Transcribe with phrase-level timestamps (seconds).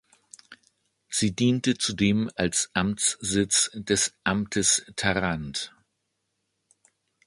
[1.09, 5.75] Sie diente zudem als Amtssitz des "Amtes Tharandt".